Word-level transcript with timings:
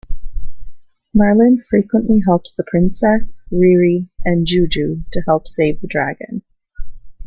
Merlin 1.13 1.61
frequently 1.61 2.21
helps 2.25 2.55
the 2.55 2.63
princess, 2.63 3.43
Riri 3.51 4.09
and 4.25 4.47
Juju 4.47 5.03
to 5.11 5.21
help 5.27 5.47
save 5.47 5.79
the 5.79 5.87
dragon. 5.87 6.41